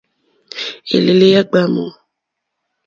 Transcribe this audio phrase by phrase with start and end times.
[0.95, 1.85] Elele ya gbamu.